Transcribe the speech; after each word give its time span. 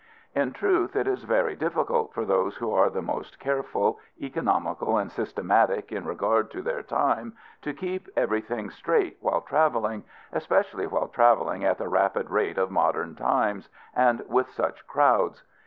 In 0.33 0.51
truth, 0.51 0.95
it 0.95 1.05
is 1.05 1.25
very 1.25 1.55
difficult 1.55 2.11
for 2.11 2.25
those 2.25 2.55
who 2.57 2.73
are 2.73 2.89
the 2.89 3.03
most 3.03 3.39
careful, 3.39 3.99
economical, 4.19 4.97
and 4.97 5.11
systematic 5.11 5.91
in 5.91 6.05
regard 6.05 6.49
to 6.53 6.63
their 6.63 6.81
time, 6.81 7.33
to 7.61 7.71
keep 7.71 8.09
everything 8.17 8.71
straight 8.71 9.17
while 9.21 9.41
traveling, 9.41 10.03
especially 10.31 10.87
while 10.87 11.07
traveling 11.07 11.63
at 11.63 11.77
the 11.77 11.87
rapid 11.87 12.31
rate 12.31 12.57
of 12.57 12.71
modern 12.71 13.13
times, 13.13 13.69
and 13.95 14.25
with 14.27 14.49
such 14.49 14.87
crowds. 14.87 15.43